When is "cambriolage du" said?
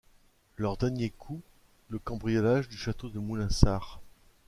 1.99-2.75